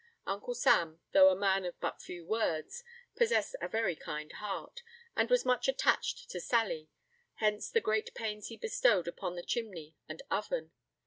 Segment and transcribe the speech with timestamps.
[0.25, 2.83] Uncle Sam, though a man of but few words,
[3.15, 4.81] possessed a very kind heart,
[5.15, 6.89] and was much attached to Sally;
[7.35, 10.71] hence the great pains he bestowed upon the chimney and oven.